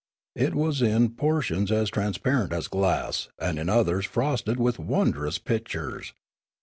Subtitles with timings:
[0.35, 6.15] It was in portions as transparent as glass, and in others frosted with wondrous pictures.